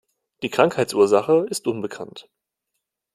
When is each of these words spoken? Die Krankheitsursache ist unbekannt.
Die 0.41 0.49
Krankheitsursache 0.49 1.45
ist 1.51 1.67
unbekannt. 1.67 2.27